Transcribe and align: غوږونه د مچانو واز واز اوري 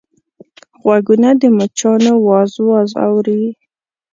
غوږونه 0.81 1.29
د 1.41 1.43
مچانو 1.57 2.13
واز 2.27 2.51
واز 2.67 2.91
اوري 3.05 3.43